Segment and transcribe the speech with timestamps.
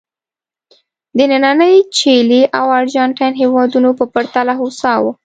[1.17, 5.11] د نننۍ چیلي او ارجنټاین هېوادونو په پرتله هوسا وو.